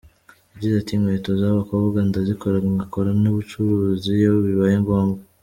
[0.51, 5.21] Yagize ati “Inkweto z’ abakobwa ndazikora ngakora n’ ubucuruzi iyo bibaye ngombwa.